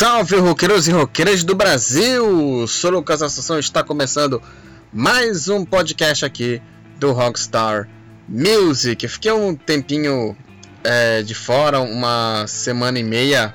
[0.00, 2.66] Salve roqueiros e roqueiras do Brasil!
[2.66, 4.42] Sou Lucas Assunção está começando
[4.90, 6.62] mais um podcast aqui
[6.98, 7.86] do Rockstar
[8.26, 9.06] Music.
[9.06, 10.34] Fiquei um tempinho
[10.82, 13.54] é, de fora, uma semana e meia,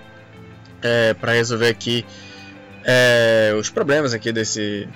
[0.84, 2.06] é, para resolver aqui
[2.84, 4.88] é, os problemas aqui desse,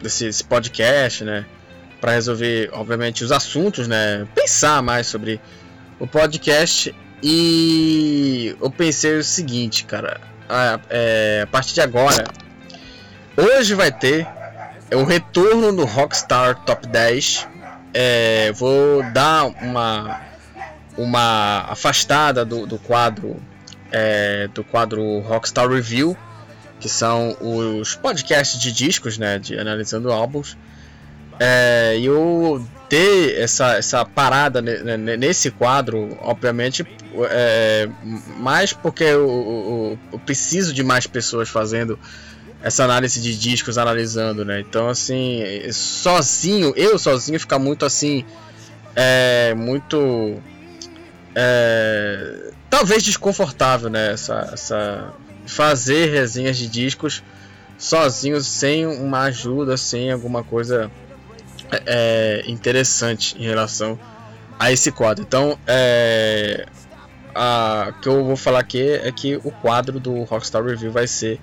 [0.00, 1.46] desse, podcast, né?
[2.00, 4.24] Para resolver, obviamente, os assuntos, né?
[4.36, 5.40] Pensar mais sobre
[5.98, 10.29] o podcast e eu pensei o seguinte, cara.
[10.50, 12.24] A, é, a partir de agora,
[13.36, 14.26] hoje vai ter
[14.92, 17.46] o retorno do Rockstar Top 10.
[17.94, 20.20] É, vou dar uma,
[20.98, 23.40] uma afastada do, do quadro
[23.92, 26.16] é, do quadro Rockstar Review,
[26.78, 30.56] que são os podcasts de discos, né, de analisando álbuns.
[31.38, 36.84] É, e eu ter essa, essa parada nesse quadro, obviamente,
[37.30, 37.88] é,
[38.36, 41.96] mais porque eu, eu, eu, preciso de mais pessoas fazendo
[42.60, 44.58] essa análise de discos, analisando, né?
[44.58, 45.40] Então, assim,
[45.72, 48.24] sozinho, eu sozinho ficar muito assim,
[48.96, 50.42] é, muito,
[51.32, 54.14] é, talvez desconfortável, né?
[54.14, 55.14] Essa, essa,
[55.46, 57.22] fazer resenhas de discos
[57.78, 60.90] sozinho, sem uma ajuda, sem alguma coisa
[61.86, 63.98] é, interessante em relação
[64.58, 65.24] a esse quadro.
[65.26, 66.66] Então, é,
[67.34, 71.40] a que eu vou falar aqui é que o quadro do Rockstar Review vai ser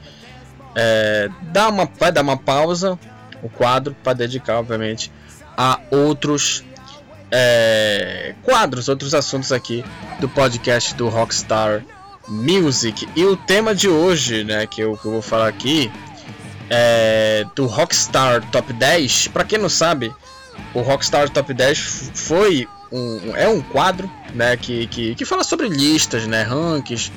[0.76, 3.00] é, dar uma, vai dar uma pausa
[3.42, 5.12] o quadro para dedicar, obviamente,
[5.56, 6.64] a outros
[7.32, 9.84] é, quadros, outros assuntos aqui
[10.20, 11.84] do podcast do Rockstar
[12.28, 13.08] Music.
[13.16, 15.92] E o tema de hoje, né, que eu, que eu vou falar aqui
[16.70, 19.30] é, do Rockstar Top 10.
[19.30, 20.14] Para quem não sabe,
[20.74, 25.68] o Rockstar Top 10 foi um, é um quadro né, que, que, que fala sobre
[25.68, 27.12] listas, né, rankings,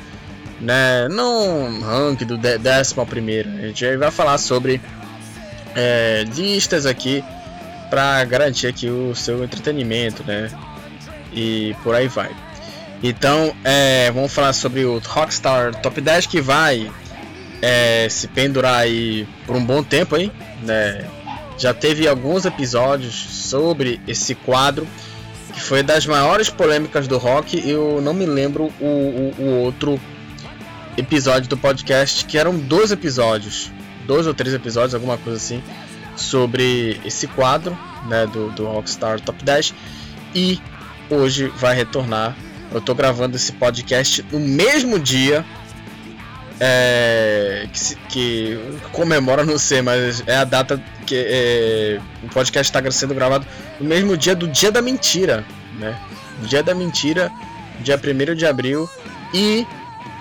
[0.60, 3.48] né, não rank do décimo primeiro.
[3.50, 4.80] A gente vai falar sobre
[5.74, 7.24] é, listas aqui
[7.88, 10.50] para garantir aqui o seu entretenimento, né,
[11.32, 12.30] e por aí vai.
[13.02, 16.90] Então, é, vamos falar sobre o Rockstar Top 10 que vai
[17.62, 20.32] é, se pendurar aí por um bom tempo aí,
[20.62, 21.04] né?
[21.58, 24.86] Já teve alguns episódios sobre esse quadro
[25.52, 27.68] que foi das maiores polêmicas do rock.
[27.68, 30.00] Eu não me lembro o, o, o outro
[30.96, 33.70] episódio do podcast que eram dois episódios,
[34.06, 35.62] dois ou três episódios, alguma coisa assim,
[36.16, 37.76] sobre esse quadro,
[38.08, 39.74] né, do, do Rockstar Top 10
[40.34, 40.60] e
[41.10, 42.36] hoje vai retornar.
[42.72, 45.44] Eu tô gravando esse podcast no mesmo dia
[46.60, 48.60] é, que, que,
[48.92, 53.46] comemora, não sei, mas é a data que é, o podcast está sendo gravado
[53.80, 55.44] no mesmo dia do Dia da Mentira,
[55.78, 55.98] né?
[56.42, 57.32] Dia da Mentira,
[57.80, 58.88] dia 1 de abril.
[59.32, 59.66] E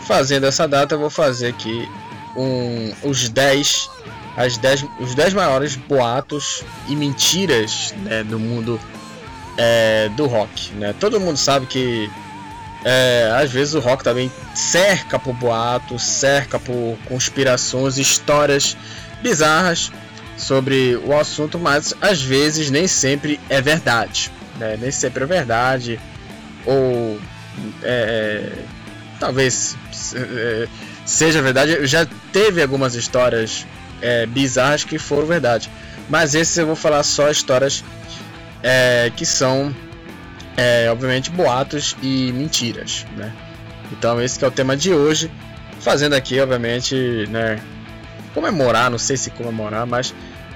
[0.07, 1.87] fazendo essa data, eu vou fazer aqui
[2.35, 3.89] um, os 10
[4.37, 8.79] as 10, os 10 maiores boatos e mentiras né, do mundo
[9.57, 10.71] é, do rock.
[10.75, 10.95] Né?
[10.97, 12.09] Todo mundo sabe que
[12.83, 18.77] é, às vezes o rock também cerca por boatos, cerca por conspirações, histórias
[19.21, 19.91] bizarras
[20.37, 24.31] sobre o assunto, mas às vezes nem sempre é verdade.
[24.57, 24.77] Né?
[24.79, 25.99] Nem sempre é verdade,
[26.65, 27.19] ou
[27.83, 28.51] é,
[29.19, 29.75] talvez
[30.15, 30.67] é,
[31.05, 31.85] seja verdade.
[31.85, 33.65] Já teve algumas histórias
[34.01, 35.69] é, bizarras que foram verdade,
[36.09, 37.83] mas esses eu vou falar só histórias
[38.63, 39.75] é, que são
[40.59, 43.33] é, obviamente, boatos e mentiras, né?
[43.93, 45.31] Então esse é o tema de hoje,
[45.79, 46.95] fazendo aqui, obviamente,
[47.29, 47.61] né,
[48.33, 50.13] comemorar, não sei se comemorar, mas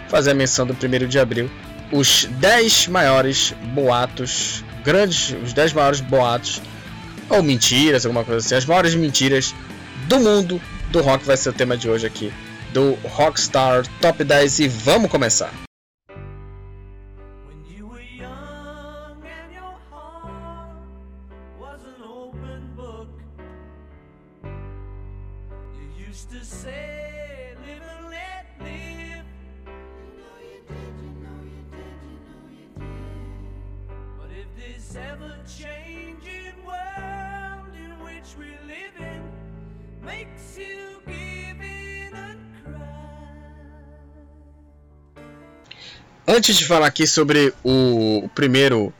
[0.10, 1.50] fazer a menção do 1 de abril,
[1.90, 6.62] os 10 maiores boatos, grandes, os 10 maiores boatos,
[7.30, 9.56] ou mentiras, alguma coisa assim, as maiores mentiras
[10.10, 10.62] do mundo
[10.92, 12.32] do rock vai ser o tema de hoje aqui,
[12.74, 15.73] do Rockstar Top 10 e vamos começar!
[46.36, 48.92] Antes de falar aqui sobre o, primeiro,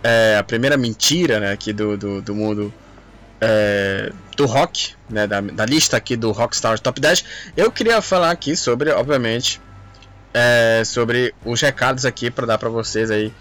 [0.00, 2.72] é, a primeira mentira né, aqui do, do, do mundo
[3.40, 7.24] é, do rock, né, da, da, lista aqui do Rockstar Top 10,
[7.56, 9.60] eu queria falar aqui sobre, obviamente,
[10.32, 13.32] é, sobre os recados aqui para dar para vocês aí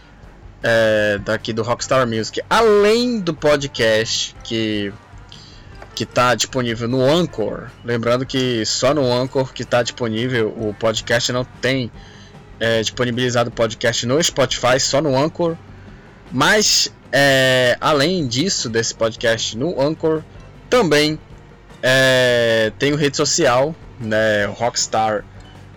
[0.64, 2.42] é, daqui do Rockstar Music.
[2.50, 4.92] Além do podcast que
[5.94, 7.70] que está disponível no Anchor.
[7.86, 11.92] Lembrando que só no Anchor que está disponível o podcast não tem
[12.60, 15.56] é, disponibilizado o podcast no Spotify, só no Anchor.
[16.32, 20.24] Mas é, além disso, desse podcast no Anchor,
[20.70, 21.20] também
[21.82, 25.24] é, tem rede social, né, Rockstar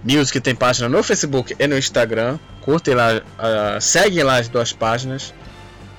[0.03, 2.39] Music tem página no Facebook e no Instagram.
[2.63, 5.35] Curtem lá, uh, seguem lá as duas páginas.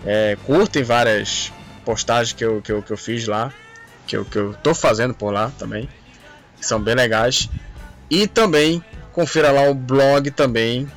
[0.04, 1.51] É, curtem várias
[1.86, 3.54] postagens que eu, que eu, que eu fiz lá,
[4.07, 5.88] que eu, que eu tô fazendo por lá também,
[6.60, 7.48] que são bem legais.
[8.10, 10.89] E também confira lá o blog também,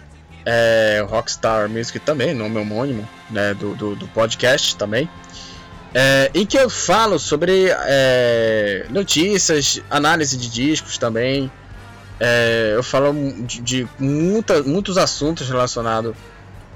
[0.44, 5.08] é, Rockstar Music também, nome homônimo né, do, do, do podcast também.
[5.94, 11.50] É, em que eu falo sobre é, notícias, análise de discos também.
[12.18, 16.16] É, eu falo de, de muita, muitos assuntos relacionados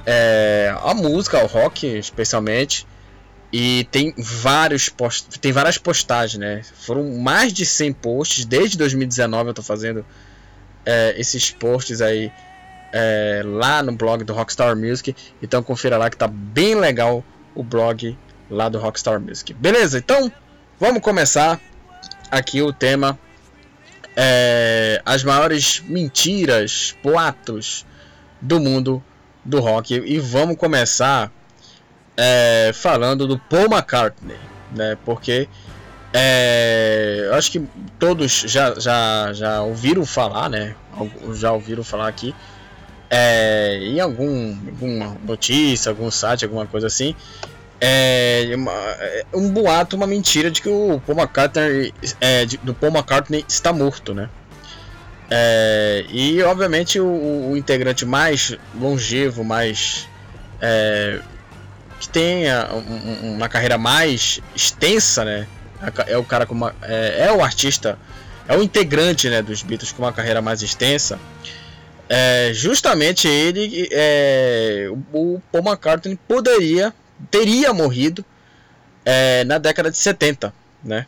[0.06, 2.87] é, à música, ao rock, especialmente.
[3.52, 5.38] E tem vários post...
[5.40, 6.62] tem várias postagens, né?
[6.81, 10.05] Foram mais de 100 posts desde 2019 eu tô fazendo
[10.88, 12.32] é, esses posts aí
[12.90, 15.14] é, lá no blog do Rockstar Music.
[15.43, 17.23] Então confira lá que tá bem legal
[17.55, 18.17] o blog
[18.50, 19.52] lá do Rockstar Music.
[19.52, 19.99] Beleza?
[19.99, 20.32] Então
[20.81, 21.61] vamos começar
[22.31, 23.19] aqui o tema
[24.17, 27.85] é, as maiores mentiras, boatos
[28.40, 29.05] do mundo
[29.44, 31.31] do rock e vamos começar
[32.17, 34.38] é, falando do Paul McCartney,
[34.75, 34.96] né?
[35.05, 35.46] Porque
[36.13, 37.63] é, acho que
[37.99, 40.75] todos já, já, já ouviram falar, né?
[41.35, 42.35] Já ouviram falar aqui
[43.11, 47.15] é, em algum, alguma notícia, algum site, alguma coisa assim,
[47.81, 52.75] é, uma, é um boato, uma mentira de que o Paul McCartney, é, de, do
[52.75, 54.29] Paul McCartney está morto, né?
[55.31, 60.09] É, e obviamente o, o, integrante mais longevo, mais
[60.61, 61.21] é,
[62.01, 65.47] que tenha um, uma carreira mais extensa, né?
[66.07, 67.99] É o cara com uma, é, é, o artista,
[68.49, 71.19] é o integrante, né, dos Beatles com uma carreira mais extensa.
[72.09, 76.93] É, justamente ele, é, o Paul McCartney poderia,
[77.31, 78.25] teria morrido
[79.05, 80.53] é, na década de 70,
[80.83, 81.07] né?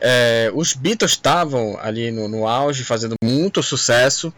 [0.00, 4.32] É, os Beatles estavam ali no, no, auge, fazendo muito sucesso,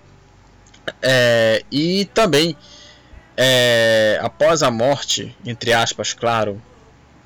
[1.03, 2.57] é, e também
[3.37, 6.63] é, após a morte, entre aspas, claro,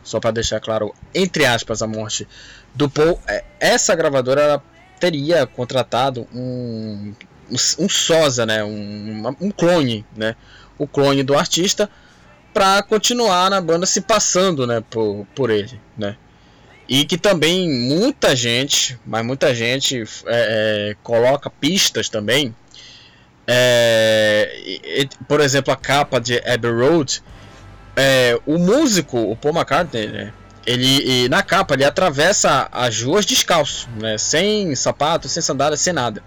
[0.02, 2.26] só para deixar claro, entre aspas, a morte
[2.75, 4.62] do Paul, é, essa gravadora
[4.99, 7.14] teria contratado um
[7.78, 10.34] um sósia, né, um, um clone, né,
[10.78, 11.90] o clone do artista
[12.52, 16.16] para continuar na banda se passando, né, por, por ele, né.
[16.88, 22.55] E que também muita gente, mas muita gente é, é, coloca pistas também.
[23.46, 27.22] É, por exemplo, a capa de Abbey Road,
[27.96, 30.32] é, o músico, o Paul McCartney, né,
[30.64, 36.22] ele na capa ele atravessa as ruas descalço, né, sem sapato, sem sandália, sem nada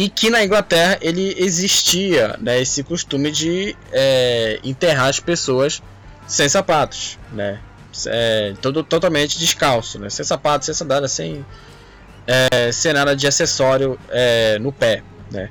[0.00, 5.82] e que na Inglaterra ele existia né, esse costume de é, enterrar as pessoas
[6.26, 7.60] sem sapatos, né?
[8.06, 10.08] É, todo, totalmente descalço, né?
[10.08, 11.44] Sem sapatos, sem sandália, sem,
[12.26, 15.50] é, sem nada de acessório é, no pé, né?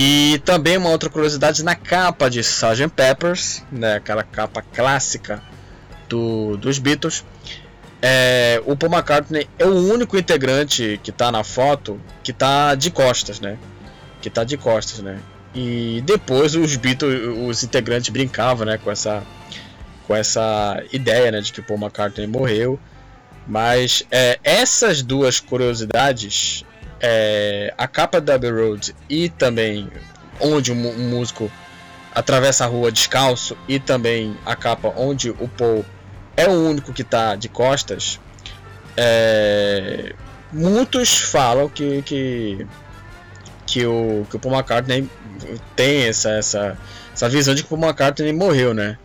[0.00, 2.88] E também uma outra curiosidade na capa de Sgt.
[2.94, 3.96] Peppers, né?
[3.96, 5.42] Aquela capa clássica
[6.08, 7.24] do, dos Beatles
[8.00, 12.90] é, o Paul McCartney é o único integrante que tá na foto que tá de
[12.90, 13.58] costas, né?
[14.20, 15.18] Que tá de costas, né?
[15.54, 19.22] E depois os Beatles, os integrantes brincavam, né, com essa
[20.06, 22.78] com essa ideia, né, de que Paul McCartney morreu.
[23.46, 26.64] Mas é, essas duas curiosidades,
[27.00, 29.90] é, a capa da Abbey Road e também
[30.40, 31.50] onde um músico
[32.14, 35.84] atravessa a rua descalço e também a capa onde o Paul
[36.36, 38.20] é o único que está de costas,
[38.96, 40.12] é,
[40.52, 42.66] muitos falam que, que,
[43.66, 45.08] que, o, que o Paul McCartney
[45.74, 46.78] tem essa, essa,
[47.12, 48.96] essa visão de que o Paul McCartney morreu, né?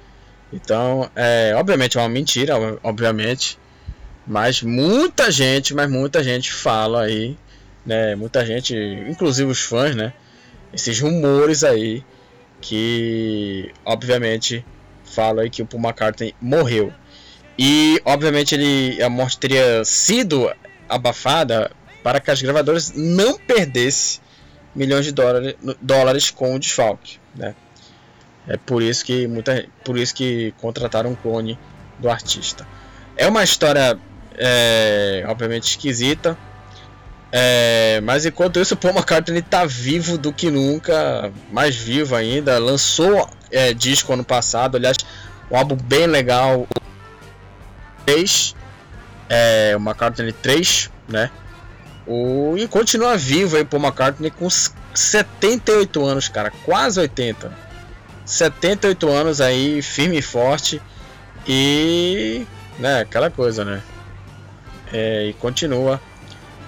[0.51, 3.57] Então, é, obviamente é uma mentira, obviamente,
[4.27, 7.35] mas muita gente, mas muita gente fala aí,
[7.85, 8.15] né?
[8.15, 8.75] Muita gente,
[9.09, 10.13] inclusive os fãs, né?
[10.73, 12.03] Esses rumores aí
[12.61, 14.65] que, obviamente,
[15.03, 16.91] falam que o Paul McCartney morreu.
[17.57, 20.51] E obviamente ele a morte teria sido
[20.89, 21.71] abafada
[22.01, 24.21] para que as gravadoras não perdessem
[24.75, 27.53] milhões de dólares, dólares com o desfalque, né?
[28.47, 31.57] É por isso que muita, por isso que contrataram um clone
[31.99, 32.67] do artista.
[33.15, 33.97] É uma história
[34.35, 36.37] é, obviamente esquisita,
[37.35, 42.59] é, mas enquanto isso, Paul McCartney está vivo do que nunca, mais vivo ainda.
[42.59, 44.97] Lançou é, disco ano passado, aliás,
[45.49, 46.67] um álbum bem legal,
[49.27, 51.31] É, o McCartney 3, né?
[52.05, 54.47] O, e continua vivo aí, Paul McCartney com
[54.93, 57.51] 78 anos, cara, quase 80.
[58.27, 60.79] 78 anos aí, firme e forte.
[61.47, 62.45] E.
[62.77, 63.81] né, aquela coisa, né?
[64.91, 65.99] É, e continua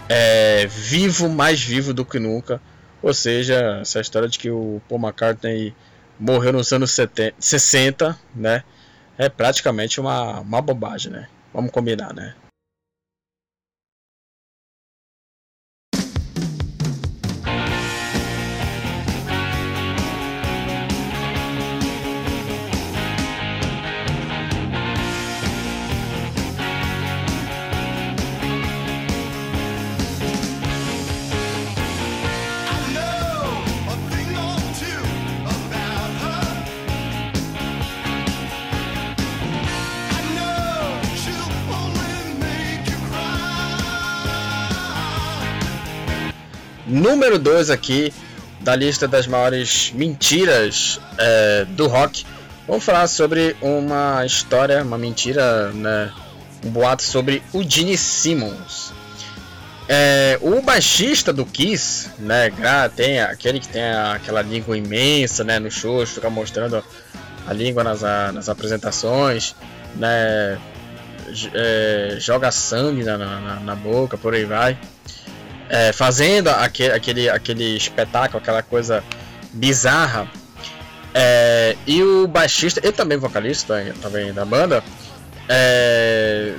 [0.10, 2.62] é, vivo, mais vivo do que nunca.
[3.02, 5.76] Ou seja, essa história de que o Paul McCartney
[6.20, 8.64] morreu nos anos 70, 60, né?
[9.18, 11.28] É praticamente uma, uma bobagem, né?
[11.54, 12.34] Vamos combinar, né?
[46.96, 48.14] Número 2 aqui
[48.62, 52.26] da lista das maiores mentiras é, do rock.
[52.68, 56.12] Vamos falar sobre uma história, uma mentira, né?
[56.64, 58.94] um boato sobre o Gene Simmons.
[59.88, 62.52] É, o baixista do Kiss, né,
[62.96, 66.84] tem aquele que tem aquela língua imensa, né, no show, fica mostrando
[67.46, 69.56] a língua nas, nas apresentações,
[69.96, 70.58] né,
[71.54, 74.76] é, joga sangue na, na, na boca, por aí vai
[75.70, 79.04] é, fazendo aquele, aquele, aquele espetáculo, aquela coisa
[79.54, 80.28] bizarra.
[81.14, 84.84] É, e o baixista, e também vocalista também da banda,
[85.48, 86.56] é,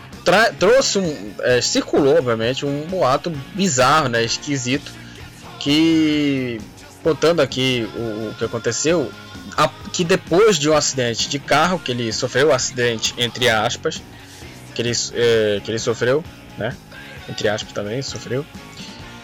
[0.59, 1.35] trouxe um.
[1.41, 4.91] É, circulou, obviamente, um boato bizarro, né, esquisito,
[5.61, 6.59] que
[7.03, 9.13] contando aqui o, o que aconteceu,
[9.57, 14.03] a, que depois de um acidente de carro, que ele sofreu, um acidente entre aspas,
[14.75, 16.25] que ele, é, que ele sofreu,
[16.57, 16.75] né?
[17.29, 18.45] Entre aspas também, sofreu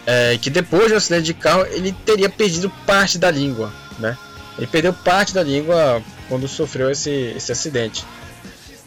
[0.05, 4.17] é, que depois do acidente de carro ele teria perdido parte da língua, né?
[4.57, 8.05] Ele perdeu parte da língua quando sofreu esse, esse acidente.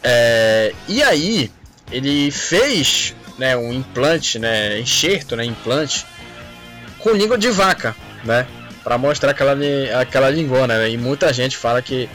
[0.03, 1.51] É, e aí
[1.91, 6.05] ele fez né, um implante, né, enxerto, né, implante
[6.99, 8.47] com língua de vaca, né,
[8.83, 9.55] para mostrar aquela
[9.99, 10.77] aquela lingona.
[10.77, 10.91] Né?
[10.91, 12.09] E muita gente fala que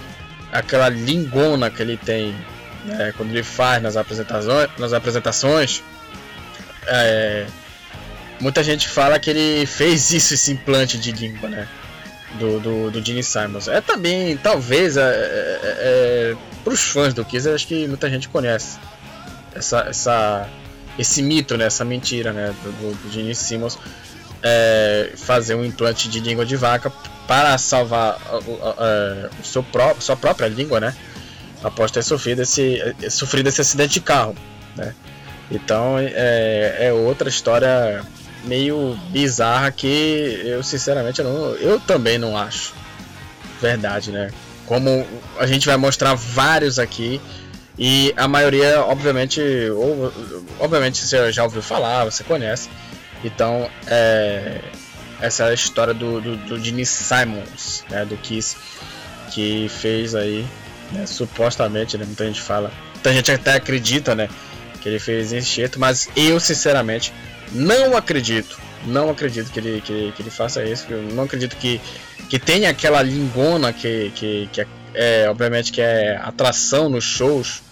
[0.50, 2.34] aquela lingona que ele tem
[2.84, 5.82] né, quando ele faz nas apresentações, nas apresentações
[6.86, 7.46] é,
[8.40, 11.68] muita gente fala que ele fez isso, esse implante de língua, né?
[12.38, 13.68] Do, do, do Gene Simons.
[13.68, 18.08] É também, talvez, é, é, é, é para os fãs do Kiss, acho que muita
[18.08, 18.78] gente conhece
[19.54, 20.48] essa, essa,
[20.98, 21.66] esse mito, né?
[21.66, 22.54] Essa mentira, né?
[22.62, 23.78] Do, do, do Gene Simmons
[24.42, 26.92] é, fazer um implante de língua de vaca
[27.26, 28.18] para salvar
[29.40, 30.94] o seu pró sua própria língua, né?
[31.62, 34.34] Após ter sofrido esse, sofrido esse acidente de carro,
[34.76, 34.94] né?
[35.50, 38.04] Então é, é outra história
[38.44, 42.74] meio bizarra que eu sinceramente não, eu também não acho
[43.60, 44.30] verdade, né?
[44.66, 45.06] Como
[45.38, 47.20] a gente vai mostrar vários aqui
[47.78, 50.12] e a maioria, obviamente, ou,
[50.58, 52.68] obviamente você já ouviu falar, você conhece.
[53.24, 54.60] Então, é,
[55.20, 58.56] essa é a história do, do, do Gene Simons, né, do Kiss,
[59.30, 60.44] que fez aí,
[60.90, 64.28] né, supostamente, né, muita gente fala, muita gente até acredita, né,
[64.80, 67.12] que ele fez enxerto, mas eu sinceramente
[67.54, 68.58] não acredito.
[68.84, 70.86] Não acredito que ele, que, que ele faça isso.
[70.90, 71.80] Eu não acredito que,
[72.28, 77.62] que tenha aquela lingona que, que, que é, é, obviamente que é atração nos shows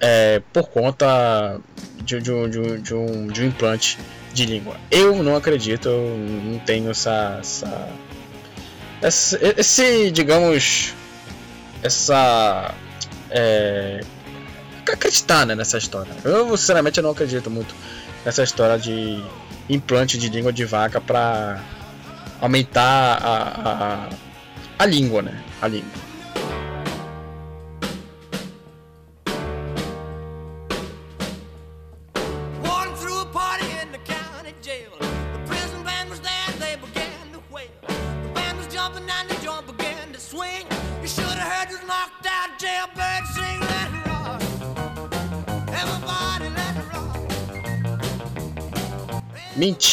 [0.00, 1.60] é, por conta
[2.02, 3.98] de, de, um, de, um, de, um, de um implante
[4.32, 4.76] de língua.
[4.90, 7.88] Eu não acredito, eu não tenho essa, essa,
[9.00, 10.92] essa esse, digamos,
[11.82, 12.74] essa
[13.30, 14.00] é,
[14.92, 16.12] acreditar né, nessa história.
[16.24, 17.74] Eu sinceramente eu não acredito muito
[18.24, 19.22] nessa história de
[19.68, 21.60] implante de língua de vaca para
[22.40, 24.08] aumentar a, a,
[24.78, 25.42] a língua, né?
[25.60, 26.13] A língua.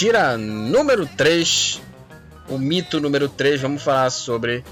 [0.01, 1.79] Mentira número 3,
[2.49, 4.63] o mito número 3, vamos falar sobre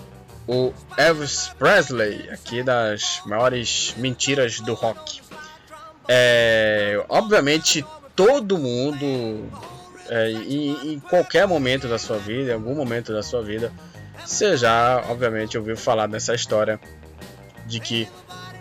[0.48, 5.22] o Elvis Presley, aqui das maiores mentiras do rock.
[6.08, 9.48] É, obviamente, todo mundo,
[10.10, 13.72] é, em, em, qualquer momento da sua vida, em algum momento da sua vida,
[14.26, 16.80] você já, obviamente, ouviu falar dessa história
[17.68, 18.08] de que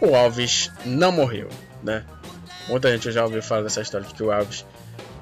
[0.03, 1.49] o Elvis não morreu,
[1.83, 2.05] né?
[2.69, 4.67] Muita gente já ouviu falar dessa história de que o Elvis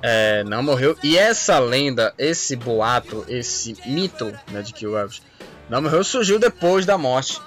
[0.02, 0.96] é, não morreu.
[1.02, 5.22] E essa lenda, esse boato, esse mito né, de que o Elvis
[5.68, 7.40] não morreu surgiu depois da morte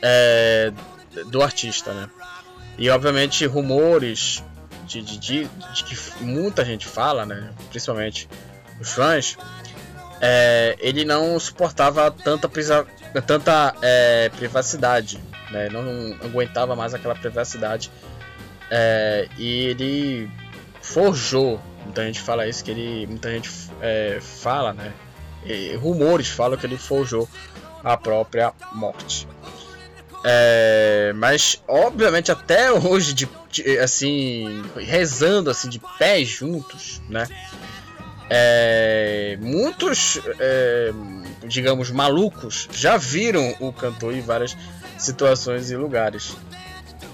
[0.00, 0.72] é,
[1.30, 2.08] do artista, né?
[2.76, 4.42] E obviamente rumores
[4.86, 7.50] de, de, de, de, que muita gente fala, né?
[7.70, 8.28] Principalmente
[8.80, 9.36] os fãs,
[10.20, 12.48] é, ele não suportava tanta,
[13.26, 15.18] tanta é, privacidade,
[15.50, 15.68] né?
[15.68, 17.90] Não aguentava mais aquela privacidade
[18.70, 20.30] é, e ele
[20.80, 21.60] forjou.
[21.94, 23.48] Muita gente fala isso que ele, muita gente
[23.80, 24.92] é, fala, né?
[25.44, 27.28] E rumores falam que ele forjou
[27.84, 29.28] a própria morte.
[30.24, 37.28] É, mas obviamente até hoje de, de, assim rezando assim de pés juntos, né?
[38.28, 40.90] É, muitos, é,
[41.46, 44.56] digamos, malucos já viram o cantor em várias
[44.98, 46.36] situações e lugares,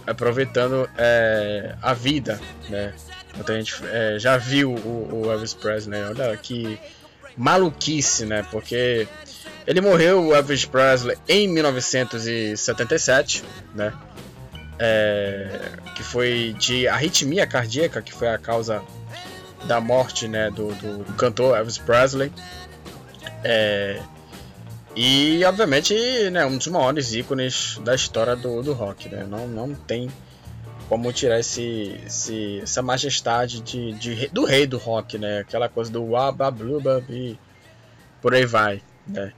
[0.07, 2.95] aproveitando é, a vida, né?
[3.35, 6.79] Muita gente é, já viu o, o Elvis Presley, olha que
[7.37, 8.45] maluquice, né?
[8.51, 9.07] Porque
[9.67, 13.45] ele morreu, o Elvis Presley, em 1977,
[13.75, 13.93] né?
[14.79, 18.83] É, que foi de arritmia cardíaca, que foi a causa
[19.65, 22.33] da morte né, do, do, do cantor Elvis Presley.
[23.45, 24.01] É,
[24.97, 25.95] e, obviamente,
[26.31, 29.09] né, um dos maiores ícones da história do, do rock.
[29.09, 29.25] Né?
[29.29, 30.11] Não, não tem
[30.91, 35.39] como tirar esse, esse, essa majestade de, de, do rei do rock, né?
[35.39, 37.39] Aquela coisa do wababluba e
[38.21, 39.33] por aí vai, né?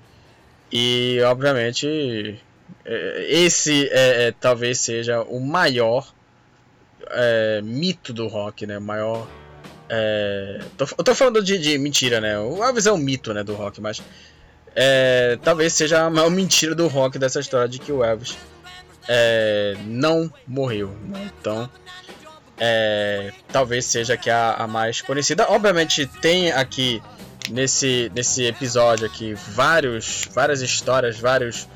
[0.72, 2.40] E obviamente
[2.86, 6.10] é, esse é, é, talvez seja o maior
[7.10, 8.78] é, mito do rock, né?
[8.78, 9.28] Maior.
[9.90, 12.38] É, tô, eu tô falando de, de, mentira, né?
[12.38, 14.02] O Elvis é um mito, né, do rock, mas
[14.74, 18.38] é, talvez seja a maior mentira do rock dessa história de que o Elvis
[19.84, 20.96] não morreu.
[21.06, 21.30] Né?
[21.40, 21.68] Então,
[23.52, 25.46] talvez seja que a, a mais conhecida.
[25.50, 27.02] Obviamente tem aqui
[27.50, 31.68] nesse, nesse episódio aqui vários, várias histórias, várias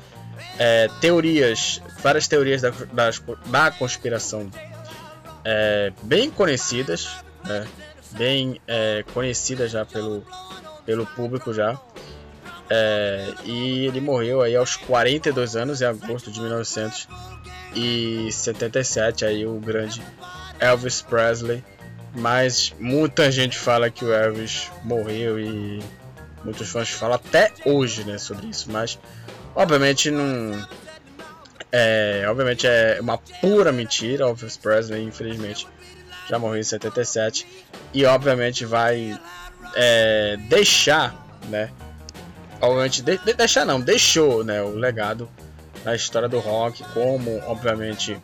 [0.57, 3.09] é, teorias, várias teorias da, da,
[3.45, 4.49] da conspiração
[5.43, 7.67] é, bem conhecidas, né?
[8.11, 10.25] bem é, conhecidas já pelo,
[10.85, 11.79] pelo público já.
[12.69, 20.01] É, e ele morreu aí aos 42 anos, em agosto de 1977, aí o grande
[20.59, 21.63] Elvis Presley
[22.17, 25.79] mas muita gente fala que o Elvis morreu e
[26.43, 28.71] muitos fãs falam até hoje, né, sobre isso.
[28.71, 28.97] Mas
[29.55, 30.67] obviamente não
[31.71, 34.23] é, obviamente é uma pura mentira.
[34.23, 35.67] Elvis Presley, infelizmente,
[36.27, 37.47] já morreu em 77
[37.93, 39.19] e obviamente vai
[39.75, 41.15] é, deixar,
[41.49, 41.69] né?
[42.61, 45.29] Obviamente de, de, deixar não, deixou, né, o legado
[45.85, 48.19] na história do rock, como obviamente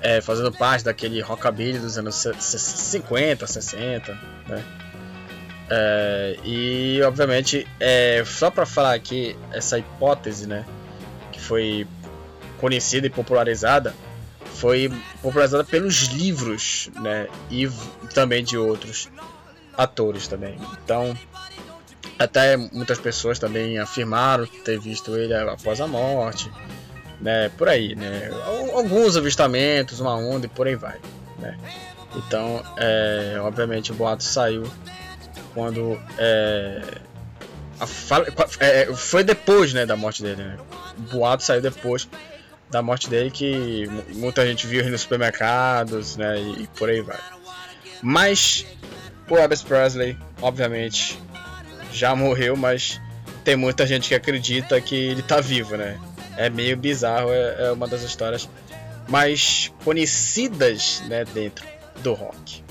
[0.00, 4.12] é, fazendo parte daquele rockabilly dos anos 50, 60,
[4.46, 4.64] né?
[5.70, 10.64] É, e obviamente, é, só para falar aqui essa hipótese, né,
[11.30, 11.86] que foi
[12.58, 13.94] conhecida e popularizada,
[14.54, 14.90] foi
[15.22, 17.68] popularizada pelos livros, né, e
[18.14, 19.10] também de outros
[19.76, 20.56] atores também.
[20.82, 21.16] Então,
[22.18, 26.50] até muitas pessoas também afirmaram ter visto ele após a morte
[27.20, 27.50] né?
[27.56, 28.30] Por aí, né?
[28.72, 30.98] Alguns avistamentos, uma onda e por aí vai,
[31.38, 31.56] né?
[32.14, 34.64] Então, é, obviamente, o boato saiu
[35.52, 36.80] quando é,
[37.86, 38.26] fala,
[38.60, 40.42] é, foi depois, né, da morte dele.
[40.42, 40.56] Né?
[40.96, 42.08] O boato saiu depois
[42.70, 47.18] da morte dele que muita gente viu nos supermercados, né, e, e por aí vai.
[48.02, 48.64] Mas
[49.28, 51.18] o Elvis Presley, obviamente,
[51.92, 53.00] já morreu, mas
[53.44, 55.98] tem muita gente que acredita que ele tá vivo, né?
[56.38, 58.48] é meio bizarro, é, é uma das histórias
[59.08, 61.66] mais conhecidas né, dentro
[62.00, 62.62] do rock.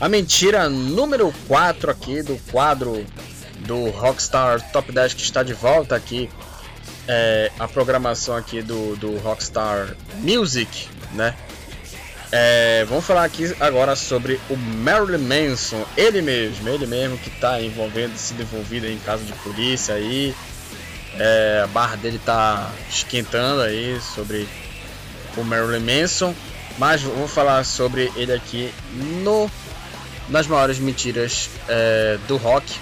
[0.00, 3.04] A mentira número 4 aqui do quadro
[3.66, 6.30] do Rockstar Top 10 que está de volta aqui.
[7.08, 11.34] É, a programação aqui do, do Rockstar Music, né?
[12.30, 17.60] É, vamos falar aqui agora sobre o Marilyn Manson, ele mesmo, ele mesmo que está
[17.60, 20.34] envolvendo, se envolvido em caso de polícia aí.
[21.18, 24.46] É, a barra dele tá esquentando aí sobre
[25.36, 26.34] o Marilyn Manson,
[26.76, 28.72] mas vou falar sobre ele aqui
[29.24, 29.50] no
[30.28, 32.74] das maiores mentiras é, do rock.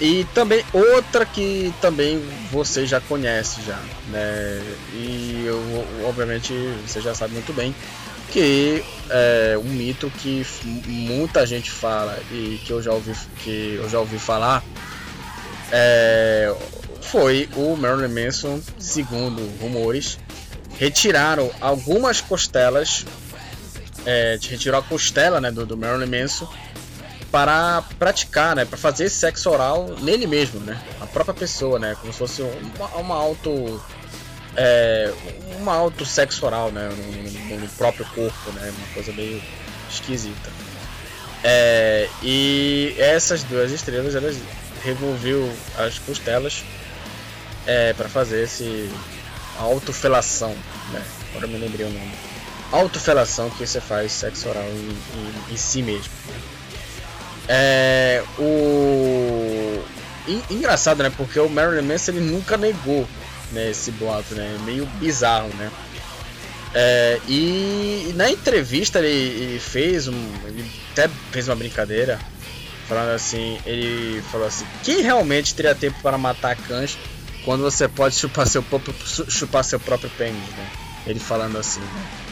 [0.00, 4.60] E também outra que também você já conhece já, né?
[4.92, 6.52] E eu, obviamente
[6.84, 7.74] você já sabe muito bem
[8.30, 13.88] que é um mito que muita gente fala e que eu já ouvi que eu
[13.88, 14.64] já ouvi falar
[15.70, 16.54] é,
[17.00, 20.18] foi o Marilyn Manson, segundo rumores,
[20.78, 23.04] retiraram algumas costelas,
[24.06, 26.48] é, retirou a costela né, do, do Marilyn Manson
[27.30, 32.12] para praticar, né, para fazer sexo oral nele mesmo, né, a própria pessoa, né, como
[32.12, 33.82] se fosse uma, uma auto
[34.56, 35.12] é,
[35.58, 39.42] uma auto sexo oral, né, no, no, próprio corpo, né, uma coisa meio
[39.90, 40.50] esquisita.
[41.42, 44.36] É, e essas duas estrelas elas
[44.82, 46.64] revolveu as costelas
[47.66, 48.90] é, para fazer esse
[49.58, 50.54] autofelação,
[50.92, 51.02] né?
[51.30, 52.33] Agora me lembrei o nome.
[52.72, 56.12] Autofelação que você faz sexo oral em, em, em si mesmo.
[57.48, 59.82] É, o
[60.50, 61.12] engraçado, né?
[61.16, 63.06] Porque o Marilyn Manson ele nunca negou
[63.52, 64.58] né, esse boato, né?
[64.64, 65.70] Meio bizarro, né?
[66.74, 72.18] É, e, na entrevista ele, ele, fez um, ele até fez uma brincadeira
[72.88, 76.98] falando assim, ele falou assim, quem realmente teria tempo para matar cães
[77.44, 78.94] quando você pode chupar seu próprio,
[79.28, 80.70] chupar seu próprio pênis, né?
[81.06, 82.23] Ele falando assim, né?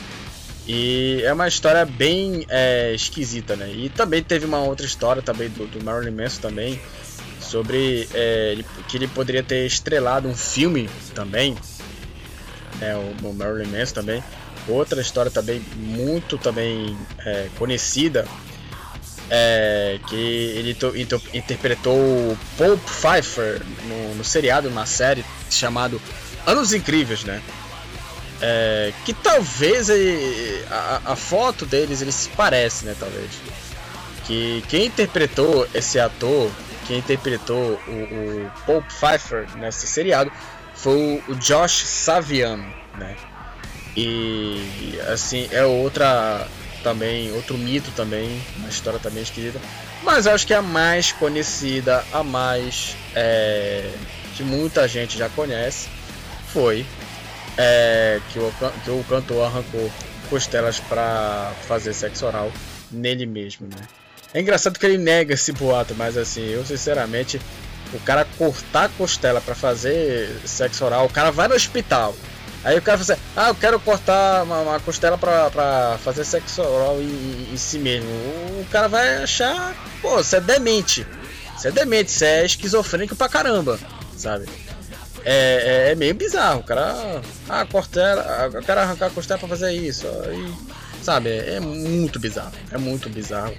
[0.66, 3.70] E é uma história bem é, esquisita, né?
[3.70, 6.80] E também teve uma outra história também do, do Marilyn Manson também
[7.40, 11.56] sobre é, que ele poderia ter estrelado um filme também,
[12.78, 12.94] né?
[12.96, 14.22] O, o Marilyn Manson também.
[14.68, 18.24] Outra história também muito também é, conhecida
[19.34, 20.76] é, que ele
[21.32, 26.00] interpretou o Paul Pfeiffer no, no, seriado, numa série chamado
[26.46, 27.40] Anos Incríveis, né?
[28.44, 32.96] É, que talvez ele, a, a, foto deles ele se parece, né?
[32.98, 33.30] Talvez
[34.24, 36.50] que quem interpretou esse ator,
[36.88, 40.32] quem interpretou o, o Paul Pfeiffer nesse seriado
[40.74, 42.66] foi o, o Josh Saviano,
[42.98, 43.16] né?
[43.96, 46.48] E assim é outra
[46.82, 49.60] também, outro mito também, uma história também esquisita.
[50.02, 53.88] Mas acho que a mais conhecida, a mais é,
[54.34, 55.88] que muita gente já conhece,
[56.52, 56.84] foi
[57.56, 58.52] é, que, o,
[58.84, 59.90] que o cantor arrancou
[60.28, 62.50] costelas para fazer sexo oral
[62.90, 63.86] nele mesmo, né?
[64.34, 67.40] É engraçado que ele nega esse boato, mas assim, eu sinceramente,
[67.92, 72.14] o cara cortar a costela para fazer sexo oral, o cara vai no hospital,
[72.64, 76.24] Aí o cara fala assim, ah, eu quero cortar uma, uma costela pra, pra fazer
[76.24, 78.08] sexo oral em, em, si mesmo.
[78.60, 81.04] O cara vai achar, pô, você é demente.
[81.56, 83.80] Você é demente, você é esquizofrênico pra caramba,
[84.16, 84.46] sabe?
[85.24, 87.22] É, é, é meio bizarro, o cara.
[87.48, 90.06] Ah, costela, eu quero arrancar a costela pra fazer isso.
[91.02, 92.52] Sabe, é, é muito bizarro.
[92.70, 93.54] É muito bizarro.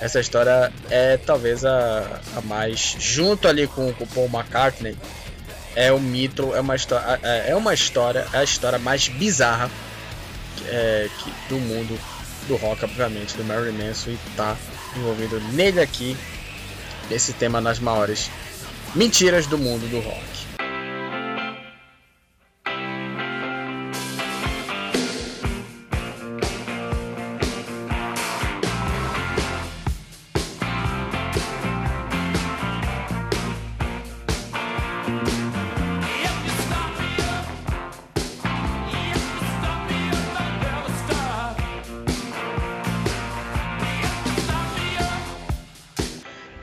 [0.00, 2.96] Essa história é talvez a, a mais.
[2.98, 4.96] Junto ali com, com o Paul McCartney
[5.74, 9.70] é o mito, é uma história, é, é uma história, é a história mais bizarra
[10.66, 11.98] é, que, do mundo
[12.48, 14.56] do rock, obviamente, do Marilyn Manson e tá
[14.96, 16.16] envolvido nele aqui,
[17.08, 18.30] nesse tema nas maiores
[18.94, 20.41] mentiras do mundo do rock.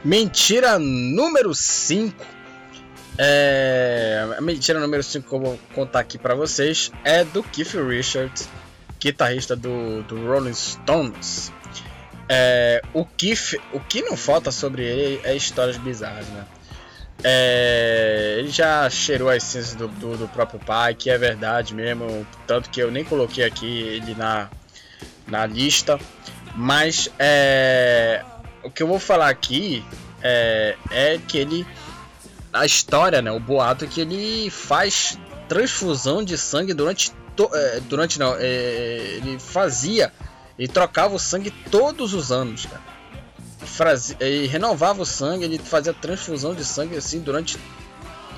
[0.09, 2.25] Mentira número 5.
[3.15, 7.75] É, a mentira número 5 que eu vou contar aqui para vocês é do Keith
[7.75, 8.49] Richards,
[8.99, 11.53] guitarrista do, do Rolling Stones.
[12.27, 16.43] É, o Keith, o que não falta sobre ele é histórias bizarras, né?
[17.23, 22.25] É, ele já cheirou as cinzas do, do, do, próprio pai, que é verdade mesmo,
[22.47, 24.49] tanto que eu nem coloquei aqui ele na,
[25.27, 25.99] na lista.
[26.55, 28.25] Mas é,
[28.63, 29.83] o que eu vou falar aqui
[30.21, 31.65] é, é que ele.
[32.51, 33.31] A história, né?
[33.31, 35.17] O boato é que ele faz
[35.47, 37.11] transfusão de sangue durante.
[37.35, 40.11] To, é, durante não, é, ele fazia.
[40.57, 42.81] Ele trocava o sangue todos os anos, cara.
[43.59, 44.17] Frazia,
[44.49, 47.57] renovava o sangue, ele fazia transfusão de sangue assim durante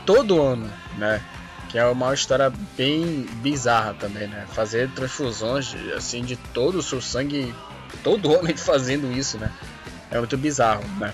[0.06, 1.22] todo ano, né?
[1.70, 4.46] Que é uma história bem bizarra também, né?
[4.54, 7.56] Fazer transfusões assim de todo o seu sangue,
[8.04, 9.52] todo homem fazendo isso, né?
[10.12, 11.14] É muito bizarro, né?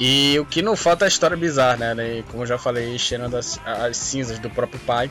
[0.00, 2.24] E o que não falta é a história bizarra, né?
[2.30, 5.10] Como eu já falei, cheirando as, as cinzas do próprio pai.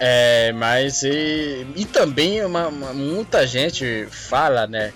[0.00, 4.92] É, mas e, e também uma, uma, muita gente fala, né?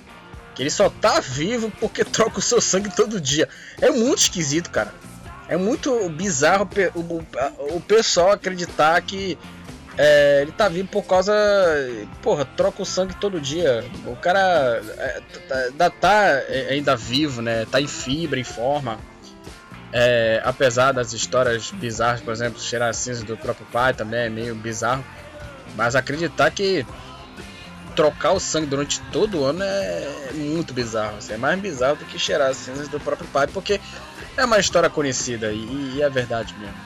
[0.55, 3.49] Que ele só tá vivo porque troca o seu sangue todo dia.
[3.81, 4.93] É muito esquisito, cara.
[5.49, 9.39] É muito bizarro o, o, o pessoal acreditar que
[9.99, 11.33] é, ele tá vivo por causa.
[12.23, 13.85] Porra, troca o sangue todo dia.
[14.07, 15.91] O cara é, tá, ainda
[16.81, 17.67] tá é, vivo, né?
[17.71, 18.99] Tá em fibra, em forma.
[19.93, 24.29] É, apesar das histórias bizarras, por exemplo, cheirar a cinza do próprio pai também é
[24.29, 25.05] meio bizarro.
[25.75, 26.85] Mas acreditar que
[27.95, 31.17] trocar o sangue durante todo o ano é muito bizarro.
[31.17, 33.81] Assim, é mais bizarro do que cheirar as cinzas do próprio pai, porque
[34.37, 36.77] é uma história conhecida e, e é verdade mesmo.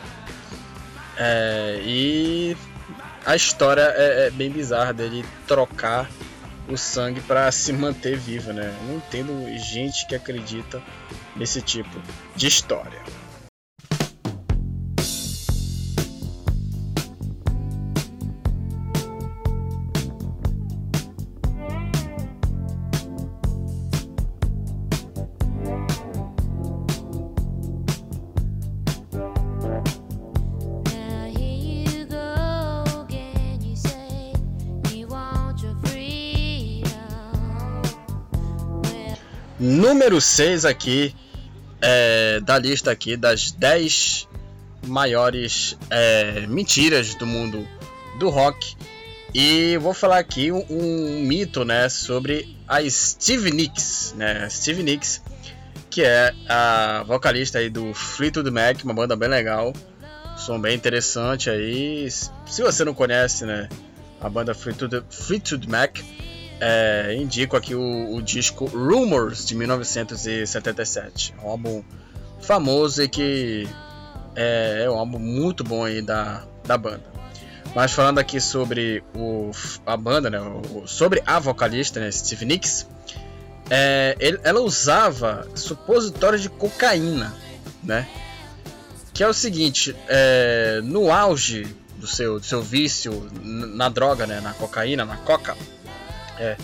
[1.17, 2.57] É, e
[3.25, 6.11] a história é, é, bem bizarra dele trocar
[6.69, 8.75] o sangue para se manter vivo, né?
[8.87, 10.83] Não entendo gente que acredita
[11.37, 12.01] nesse tipo
[12.37, 13.01] de história.
[39.91, 41.13] Número 6 aqui
[41.83, 44.29] é, da lista aqui das 10
[44.87, 47.67] maiores é, mentiras do mundo
[48.17, 48.77] do rock.
[49.35, 54.49] E vou falar aqui um, um, mito, né, sobre a Steve Nicks, né?
[54.49, 55.23] Steve Nicks,
[55.91, 59.73] que é a vocalista aí do Fleetwood Mac, uma banda bem legal,
[60.37, 62.09] som bem interessante aí.
[62.09, 63.69] Se você não conhece, né,
[64.21, 65.99] a banda Fleetwood, Fleetwood Mac,
[66.61, 71.35] é, indico aqui o, o, disco Rumors de 1977.
[71.43, 71.83] Um álbum
[72.41, 73.69] famoso e que
[74.37, 77.05] é, é, um álbum muito bom aí da, da banda.
[77.75, 79.51] Mas falando aqui sobre o,
[79.87, 82.87] a banda, né, o, sobre a vocalista, né, Steve Nicks,
[83.71, 87.33] é, ele, ela usava supositórios de cocaína,
[87.83, 88.09] né?
[89.15, 94.41] Que é o seguinte, é, no auge do seu, do seu vício na droga, né,
[94.41, 95.57] na cocaína, na coca,
[96.41, 96.57] é.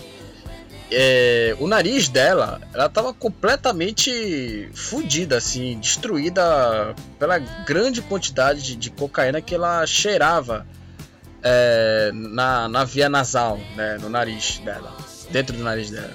[0.89, 8.89] É, o nariz dela, ela tava completamente fodida, assim, destruída pela grande quantidade de, de
[8.89, 10.65] cocaína que ela cheirava
[11.43, 14.95] é, na, na via nasal, né, no nariz dela,
[15.29, 16.13] dentro do nariz dela.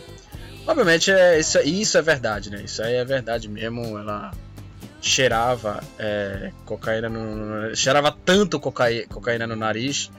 [0.66, 2.62] Obviamente, é, isso, isso é verdade, né?
[2.64, 3.98] Isso aí é verdade mesmo.
[3.98, 4.32] Ela
[5.00, 10.10] cheirava é, cocaína no, cheirava tanto cocaína, cocaína no nariz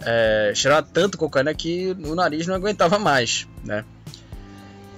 [0.00, 3.84] é, cheirava tanto cocaína que o nariz não aguentava mais, né?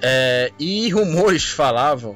[0.00, 2.14] É, e rumores falavam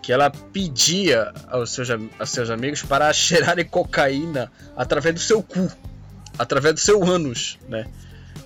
[0.00, 5.70] que ela pedia aos seus, aos seus amigos para cheirarem cocaína através do seu cu,
[6.38, 7.86] através do seu ânus, né?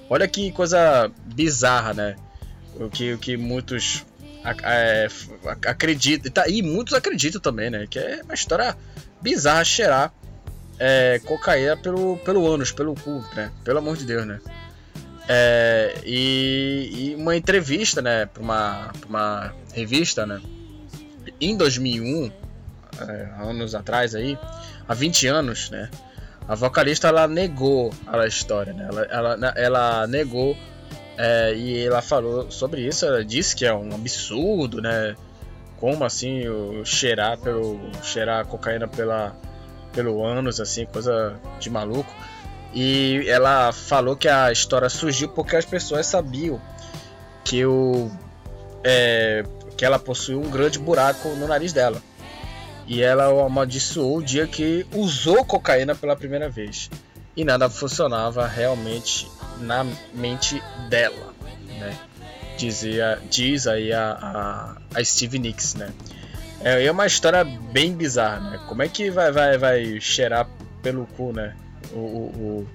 [0.08, 2.16] Olha que coisa bizarra, né?
[2.74, 4.04] O que, o que muitos
[4.62, 5.08] é,
[5.66, 7.86] acreditam, tá, e muitos acreditam também, né?
[7.88, 8.76] Que é uma história
[9.20, 10.12] bizarra cheirar
[10.78, 13.50] é, cocaína pelo, pelo ânus, pelo cu, né?
[13.64, 14.40] Pelo amor de Deus, né?
[15.28, 20.40] É, e, e, uma entrevista, né, para uma, uma revista, né?
[21.40, 22.30] Em 2001,
[23.00, 24.38] é, anos atrás aí,
[24.88, 25.90] há 20 anos, né?
[26.48, 28.86] A vocalista ela negou a história, né?
[28.88, 30.56] Ela, ela, ela negou
[31.18, 33.04] é, e ela falou sobre isso.
[33.04, 35.16] Ela disse que é um absurdo, né?
[35.78, 39.36] Como assim o cheirar pelo cheirar cocaína pela
[39.96, 42.14] pelo ânus, assim, coisa de maluco.
[42.74, 46.60] E ela falou que a história surgiu porque as pessoas sabiam
[47.42, 48.10] que o
[48.84, 49.42] é,
[49.76, 52.00] que ela possuía um grande buraco no nariz dela.
[52.86, 56.90] E ela amaldiçoou o dia que usou cocaína pela primeira vez.
[57.34, 59.28] E nada funcionava realmente
[59.58, 61.34] na mente dela,
[61.78, 61.96] né?
[62.58, 65.92] Dizia, diz aí a, a, a Steve Nicks, né?
[66.66, 68.60] É, é uma história bem bizarra, né?
[68.66, 70.48] Como é que vai, vai, vai cheirar
[70.82, 71.54] pelo cu, né?
[71.92, 72.68] O, o, o,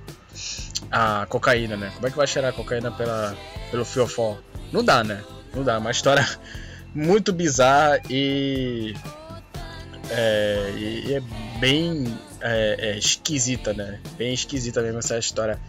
[0.89, 1.91] a cocaína, né?
[1.95, 3.36] Como é que vai cheirar a cocaína pela,
[3.69, 4.39] pelo fiofó?
[4.71, 5.21] Não dá, né?
[5.54, 5.73] Não dá.
[5.73, 6.25] É uma história
[6.95, 8.95] muito bizarra e.
[10.10, 11.21] É, e é
[11.60, 13.99] bem é, é, esquisita, né?
[14.17, 15.60] Bem esquisita mesmo essa história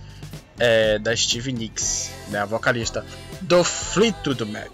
[0.60, 2.38] é, da Steve Nicks, né?
[2.38, 3.04] A vocalista
[3.40, 4.70] do Fleetwood Mac.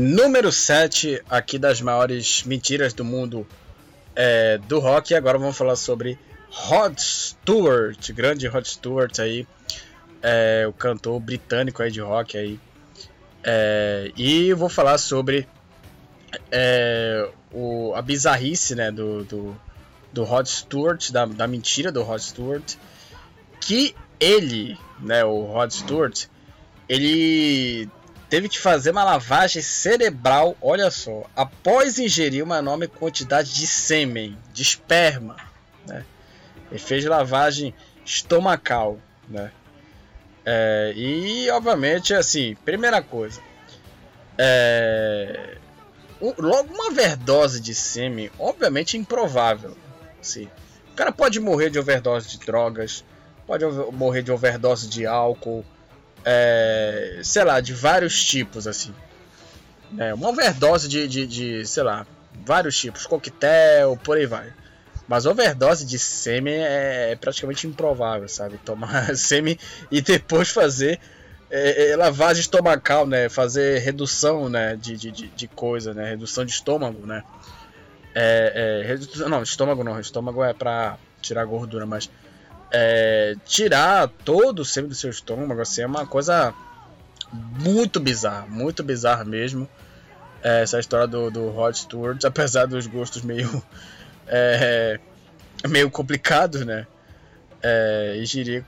[0.00, 3.46] Número 7 aqui das maiores mentiras do mundo
[4.16, 5.12] é, do rock.
[5.12, 9.46] E agora vamos falar sobre Rod Stewart, grande Rod Stewart aí,
[10.22, 12.58] é, o cantor britânico aí de rock aí.
[13.44, 15.46] É, e vou falar sobre
[16.50, 19.60] é, o, a bizarrice né, do, do,
[20.10, 22.76] do Rod Stewart, da, da mentira do Rod Stewart,
[23.60, 26.24] que ele, né, o Rod Stewart,
[26.88, 27.86] ele
[28.30, 34.38] teve que fazer uma lavagem cerebral, olha só, após ingerir uma enorme quantidade de sêmen,
[34.52, 35.36] de esperma,
[35.84, 36.04] né?
[36.70, 37.74] Ele fez lavagem
[38.06, 39.50] estomacal, né?
[40.46, 43.42] É, e obviamente, assim, primeira coisa,
[44.38, 45.56] é,
[46.20, 49.76] logo uma overdose de sêmen, obviamente improvável.
[50.20, 50.48] Assim,
[50.92, 53.04] o cara pode morrer de overdose de drogas,
[53.44, 55.64] pode morrer de overdose de álcool,
[56.24, 58.94] é, sei lá, de vários tipos, assim.
[59.98, 62.06] É, uma overdose de, de, de, sei lá,
[62.44, 64.52] vários tipos, coquetel, por aí vai.
[65.08, 68.58] Mas overdose de sêmen é, é praticamente improvável, sabe?
[68.58, 69.58] Tomar sêmen
[69.90, 71.00] e depois fazer
[71.50, 73.28] é, é, lavagem estomacal, né?
[73.28, 74.76] Fazer redução, né?
[74.76, 76.10] De, de, de coisa, né?
[76.10, 77.24] Redução de estômago, né?
[78.14, 79.98] É, é, não, estômago não.
[79.98, 82.08] Estômago é pra tirar gordura, mas
[82.70, 86.54] é, tirar todo o sêmen do seu estômago assim, é uma coisa
[87.32, 89.68] muito bizarra, muito bizarra mesmo.
[90.42, 93.62] É, essa história do, do Rod Stewart, apesar dos gostos meio
[94.26, 94.98] é,
[95.68, 96.86] meio complicados, né?
[97.62, 98.64] É, ingerir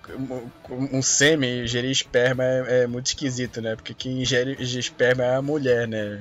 [0.68, 3.74] um, um sêmen, ingerir esperma é, é, muito esquisito, né?
[3.74, 6.20] Porque quem ingere esperma é a mulher, né?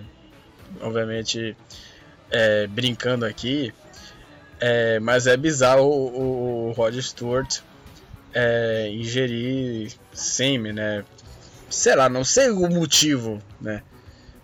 [0.79, 1.57] Obviamente,
[2.29, 3.73] é, brincando aqui,
[4.57, 7.59] é, mas é bizarro o, o Rod Stewart
[8.33, 11.03] é, ingerir sêmen, né?
[11.69, 13.83] Sei lá, não sei o motivo, né?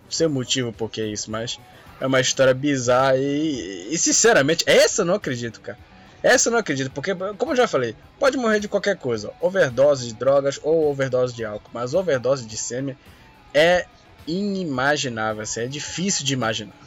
[0.06, 1.60] Não sei o motivo por que isso, mas
[2.00, 5.78] é uma história bizarra e, e sinceramente, essa eu não acredito, cara.
[6.24, 10.08] Essa eu não acredito, porque, como eu já falei, pode morrer de qualquer coisa, overdose
[10.08, 12.98] de drogas ou overdose de álcool, mas overdose de sêmen
[13.54, 13.86] é
[14.26, 16.87] inimaginável, assim, é difícil de imaginar.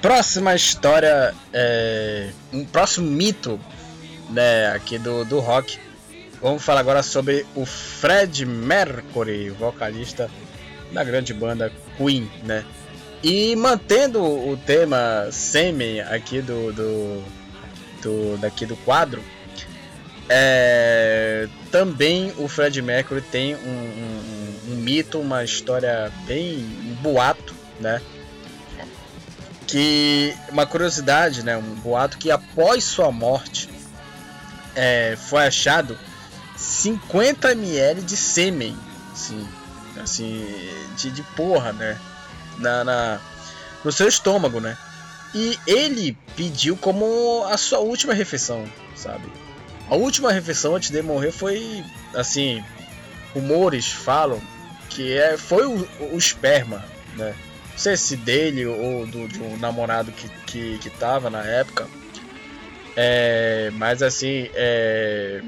[0.00, 3.60] Próxima história, é, um próximo mito
[4.30, 5.78] né, aqui do, do rock.
[6.40, 10.30] Vamos falar agora sobre o Fred Mercury, vocalista
[10.92, 12.64] da grande banda Queen, né?
[13.22, 17.24] E mantendo o tema sêmen aqui do, do,
[18.00, 19.22] do daqui do quadro,
[20.26, 27.54] é, também o Fred Mercury tem um, um, um, mito, uma história bem um boato,
[27.78, 28.00] né?
[29.70, 33.70] Que uma curiosidade, né, um boato que após sua morte
[34.74, 35.96] é, foi achado
[36.56, 38.76] 50 ml de sêmen,
[39.12, 39.48] assim,
[40.02, 40.44] assim
[40.96, 41.96] de, de porra, né,
[42.58, 43.20] na, na,
[43.84, 44.76] no seu estômago, né.
[45.32, 48.64] E ele pediu como a sua última refeição,
[48.96, 49.32] sabe?
[49.88, 52.64] A última refeição antes de morrer foi, assim,
[53.32, 54.42] rumores falam
[54.88, 56.84] que é, foi o, o esperma,
[57.16, 57.32] né?
[57.76, 61.88] Sei se dele ou do, de um namorado que, que, que tava na época.
[62.96, 65.42] É, mas assim, é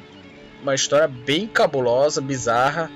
[0.62, 2.90] uma história bem cabulosa, bizarra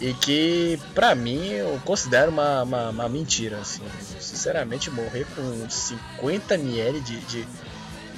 [0.00, 3.58] e que pra mim eu considero uma, uma, uma mentira.
[3.58, 3.82] Assim.
[4.18, 7.46] Sinceramente, morrer com 50 ml de, de,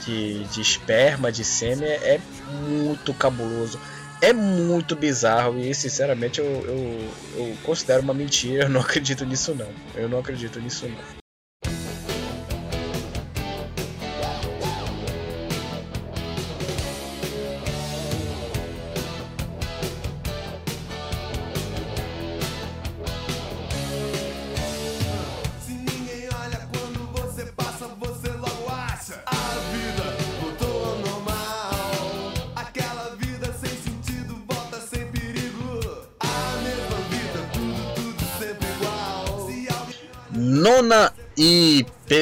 [0.04, 2.20] de, de esperma, de sêmen é
[2.68, 3.78] muito cabuloso
[4.22, 8.64] é muito bizarro e sinceramente eu, eu, eu considero uma mentira.
[8.64, 9.68] Eu não acredito nisso não.
[9.96, 11.21] Eu não acredito nisso não.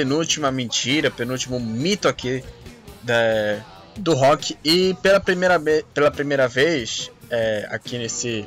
[0.01, 2.43] Penúltima mentira, penúltimo mito aqui
[3.03, 3.63] da,
[3.97, 4.57] do rock.
[4.65, 5.61] E pela primeira,
[5.93, 8.47] pela primeira vez é, aqui nesse,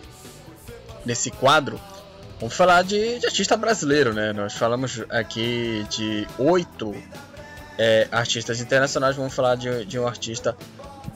[1.06, 1.80] nesse quadro,
[2.40, 4.34] vamos falar de, de artista brasileiro, né?
[4.34, 6.96] Nós falamos aqui de oito
[7.78, 10.58] é, artistas internacionais, vamos falar de, de um artista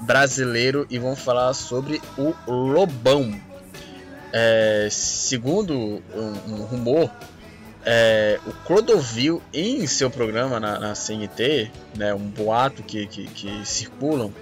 [0.02, 3.42] brasileiro e vamos falar sobre o Lobão.
[4.32, 7.10] É, segundo um, um rumor,
[7.90, 13.66] é, o Clodovil em seu programa na, na CNT, né, um boato que, que, que
[13.66, 14.34] circulam,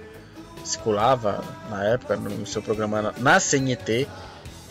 [0.64, 4.08] circulava na época no seu programa na, na CNT,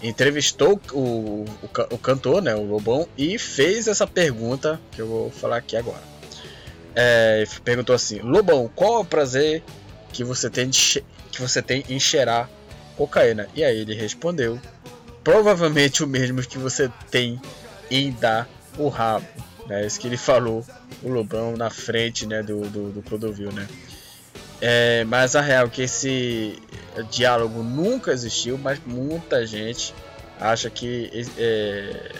[0.03, 1.45] entrevistou o, o,
[1.91, 6.03] o, cantor, né, o Lobão, e fez essa pergunta que eu vou falar aqui agora.
[6.93, 9.63] É, perguntou assim: Lobão, qual é o prazer
[10.11, 11.01] que você tem de,
[11.32, 12.49] que você tem em cheirar
[12.97, 13.47] cocaína?
[13.55, 14.59] E aí ele respondeu:
[15.23, 17.39] provavelmente o mesmo que você tem
[17.89, 19.26] em dar o rabo.
[19.67, 19.86] Né?
[19.86, 20.63] Isso que ele falou,
[21.01, 23.67] o Lobão na frente né, do, do, do Clodovil, né?
[24.61, 26.61] É, mas a real é que esse
[27.11, 29.93] diálogo nunca existiu, mas muita gente
[30.39, 32.11] acha que é,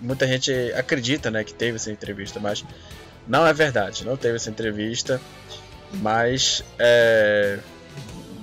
[0.00, 2.64] muita gente acredita, né, que teve essa entrevista, mas
[3.26, 5.20] não é verdade, não teve essa entrevista,
[5.94, 7.58] mas é,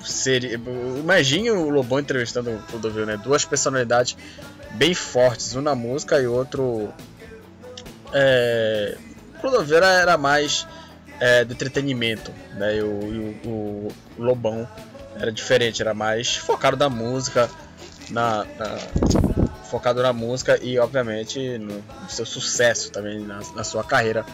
[0.04, 0.60] seria,
[1.00, 4.16] imagine o Lobão entrevistando o Clodovil, né, duas personalidades
[4.72, 6.94] bem fortes, um na música e outro
[8.14, 8.98] é,
[9.40, 10.68] Clodovil era mais
[11.20, 12.78] é, de entretenimento, né?
[12.78, 12.88] E o,
[13.46, 14.68] o, o, Lobão
[15.20, 17.50] era diferente, era mais focado na música,
[18.10, 18.78] na, na
[19.70, 24.26] focado na música e obviamente no, no seu sucesso também na, na, sua carreira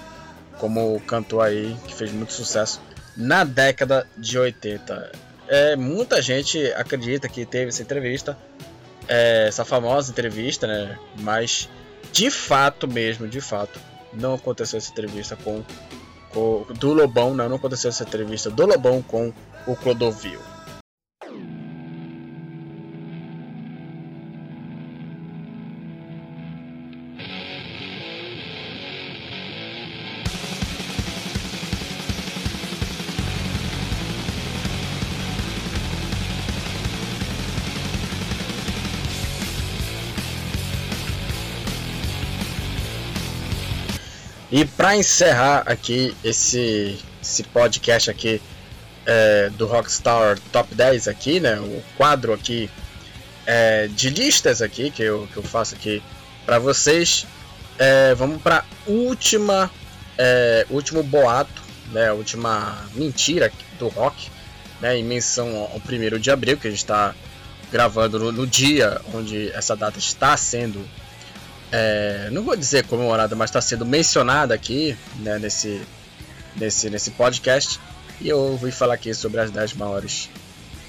[0.57, 2.81] como cantor aí que fez muito sucesso
[3.15, 5.11] na década de 80.
[5.47, 8.37] É, muita gente acredita que teve essa entrevista,
[9.07, 10.97] é, essa famosa entrevista, né?
[11.19, 11.69] Mas
[12.11, 13.79] de fato mesmo, de fato,
[14.13, 15.63] não aconteceu essa entrevista com
[16.35, 19.33] o, do Lobão, não, não aconteceu essa entrevista do Lobão com
[19.65, 20.39] o Clodovil.
[44.57, 48.41] E para encerrar aqui esse, esse podcast aqui
[49.05, 51.59] é, do Rockstar Top 10 aqui, né?
[51.59, 52.67] O quadro aqui
[53.45, 56.01] é, de listas aqui que eu, que eu faço aqui
[56.43, 57.27] para vocês.
[57.77, 59.69] É, vamos para última
[60.17, 62.11] é, último boato, né?
[62.11, 64.27] Última mentira do rock,
[64.81, 64.97] né?
[64.97, 67.13] Em menção ao primeiro de abril que a gente está
[67.71, 70.83] gravando no, no dia onde essa data está sendo
[71.71, 75.81] é, não vou dizer comemorada, mas está sendo mencionada aqui né, nesse,
[76.55, 77.79] nesse, nesse podcast.
[78.21, 80.29] E eu vou falar aqui sobre as 10 maiores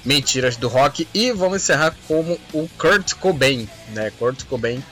[0.05, 1.07] mentiras do rock.
[1.13, 3.67] E vamos encerrar como o Kurt Cobain.
[3.89, 4.11] Né?
[4.17, 4.83] Kurt Cobain,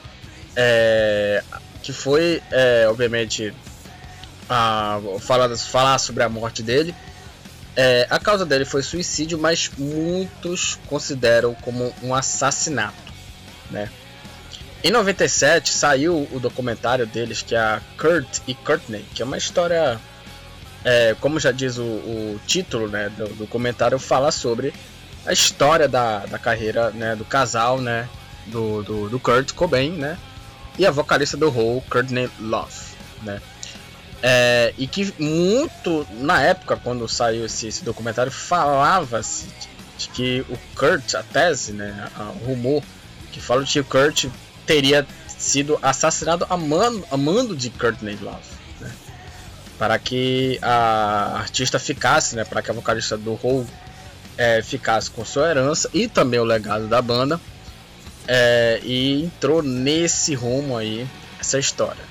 [0.56, 1.44] é,
[1.82, 3.54] que foi, é, obviamente,
[4.50, 6.94] a, falar, falar sobre a morte dele.
[7.76, 13.14] É, a causa dele foi suicídio, mas muitos consideram como um assassinato.
[13.70, 13.90] Né?
[14.88, 19.38] Em 97 saiu o documentário deles que é a Kurt e Courtney, que é uma
[19.38, 20.00] história,
[20.82, 24.74] é, como já diz o, o título né, do documentário, fala sobre
[25.26, 28.08] a história da, da carreira né, do casal né,
[28.46, 30.18] do, do, do Kurt Cobain né,
[30.80, 32.80] e a vocalista do Hole, Courtney Love.
[33.24, 33.42] Né.
[34.24, 39.48] É, e que muito na época, quando saiu esse, esse documentário, falava-se
[39.98, 42.08] de que o Kurt, a tese, né,
[42.42, 42.82] o rumor
[43.34, 44.28] que fala de que o Kurt
[44.68, 45.08] teria
[45.38, 48.38] sido assassinado a mando, a mando de Courtney Love.
[48.80, 48.92] Né?
[49.80, 53.66] Para que a artista ficasse, né, para que a vocalista do Hole
[54.38, 57.40] é, ficasse com sua herança e também o legado da banda.
[58.28, 61.08] É, e entrou nesse rumo aí
[61.40, 62.04] essa história.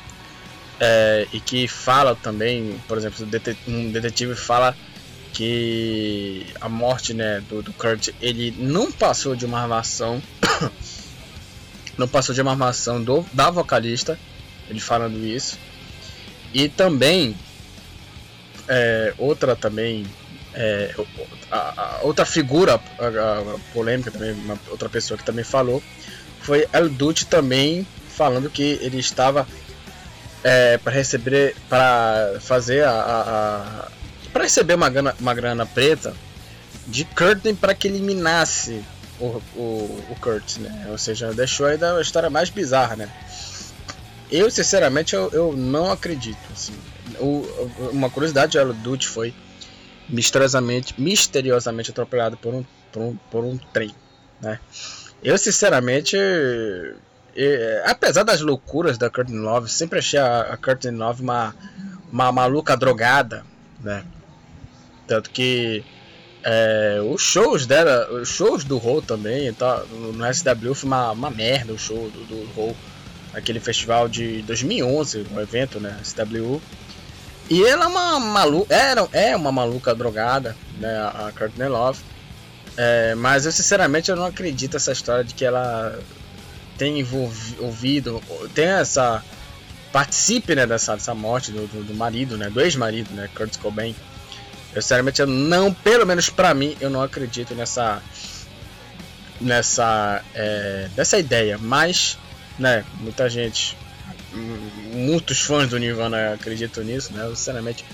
[0.81, 3.27] É, e que fala também, por exemplo,
[3.69, 4.75] um detetive fala
[5.33, 10.23] que a morte né, do, do Kurt ele não passou de uma armação
[11.97, 14.19] não passou de uma armação do, da vocalista,
[14.69, 15.59] ele falando isso.
[16.53, 17.37] E também,
[18.69, 20.07] é, outra também,
[20.55, 20.95] é,
[21.51, 25.83] a, a, outra figura a, polêmica também, uma outra pessoa que também falou,
[26.41, 29.47] foi El Duce também falando que ele estava
[30.43, 33.89] é, para receber, para fazer a,
[34.33, 36.15] para receber uma grana, uma grana preta
[36.87, 38.83] de Curtin para que eliminasse
[39.21, 40.87] o, o, o Kurt, né?
[40.91, 43.11] Ou seja, deixou aí da história mais bizarra, né?
[44.31, 46.39] Eu, sinceramente, eu, eu não acredito.
[46.53, 46.75] Assim.
[47.21, 47.47] O,
[47.93, 49.33] uma curiosidade, o Dutch foi
[50.09, 53.95] misteriosamente, misteriosamente atropelado por um, por um, por um trem,
[54.41, 54.59] né?
[55.23, 56.17] Eu, sinceramente,
[57.35, 61.55] é, apesar das loucuras da Curtin Love, sempre achei a, a Curtin Love uma,
[62.13, 63.45] uma maluca drogada,
[63.81, 64.05] né?
[65.07, 65.85] Tanto que
[66.49, 71.29] é, os shows dela, os shows do Raw também, tá, no SW foi uma, uma
[71.29, 72.77] merda o show do, do
[73.35, 76.63] aquele festival de 2011, o um evento, né, SW.
[77.51, 81.99] E ela é uma maluca, era, é uma maluca drogada, né, a Courtney Love.
[82.77, 85.99] É, mas eu sinceramente eu não acredito nessa história de que ela
[86.79, 88.23] tem envolvido,
[88.55, 89.21] tem essa
[89.93, 93.97] participe né, dessa, dessa morte do, do, do marido, né, do ex-marido, né, Kurt Cobain.
[94.77, 98.03] Eu sinceramente eu não, pelo menos para mim, eu não acredito nessa
[99.41, 102.19] nessa é, nessa ideia, mas
[102.59, 103.75] né, muita gente,
[104.93, 107.25] muitos fãs do Nirvana acreditam nisso, né?
[107.25, 107.87] Eu, sinceramente,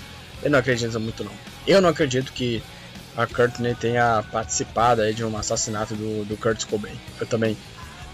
[0.43, 1.31] eu não acredito muito não.
[1.65, 2.61] Eu não acredito que
[3.15, 6.99] a Courtney tenha participado aí de um assassinato do, do Kurt Cobain.
[7.17, 7.57] Eu também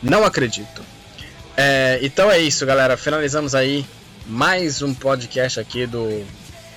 [0.03, 0.84] não acredito.
[1.57, 2.95] É, então é isso, galera.
[2.95, 3.84] Finalizamos aí
[4.28, 6.24] mais um podcast aqui do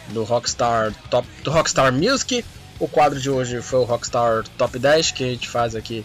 [0.08, 2.44] do Rockstar Top do Rockstar Music.
[2.78, 6.04] O quadro de hoje foi o Rockstar Top 10 que a gente faz aqui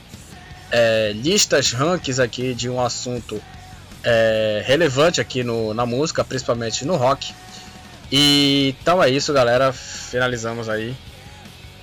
[0.71, 3.41] é, listas, rankings aqui de um assunto
[4.03, 7.33] é, relevante aqui no, na música, principalmente no rock.
[8.11, 9.73] E então é isso, galera.
[9.73, 10.95] Finalizamos aí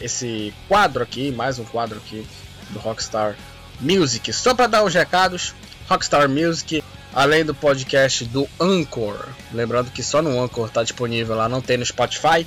[0.01, 2.27] esse quadro aqui, mais um quadro aqui
[2.71, 3.37] do Rockstar
[3.81, 4.33] Music.
[4.33, 5.55] Só para dar os recados,
[5.89, 6.83] Rockstar Music
[7.15, 9.29] além do podcast do Anchor.
[9.53, 12.47] Lembrando que só no Anchor está disponível lá, não tem no Spotify.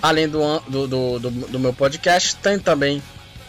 [0.00, 3.02] Além do, do, do, do, do meu podcast, tem também,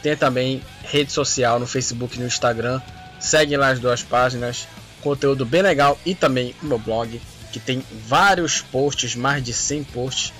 [0.03, 2.81] tem também rede social no Facebook e no Instagram.
[3.19, 4.67] Segue lá as duas páginas,
[4.99, 7.21] conteúdo bem legal e também o meu blog,
[7.53, 10.33] que tem vários posts, mais de 100 posts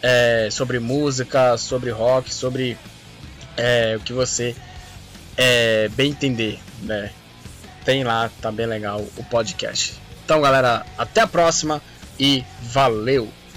[0.00, 2.78] é, sobre música, sobre rock, sobre
[3.56, 4.54] é, o que você
[5.36, 7.10] é, bem entender, né?
[7.84, 9.94] Tem lá, tá bem legal o podcast.
[10.24, 11.82] Então, galera, até a próxima
[12.18, 13.28] e valeu!